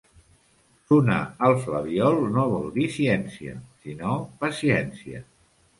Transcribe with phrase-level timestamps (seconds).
[0.93, 1.17] Sonar
[1.49, 3.55] el flabiol no vol dir ciència,
[3.87, 5.25] sinó paciència.